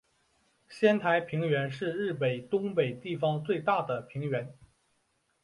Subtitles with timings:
[0.67, 4.51] 仙台平原是日本东北地方最大的平原。